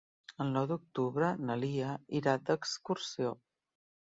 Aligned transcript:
El 0.43 0.47
nou 0.53 0.63
d'octubre 0.71 1.29
na 1.49 1.57
Lia 1.65 1.93
irà 2.21 2.35
d'excursió. 2.49 3.37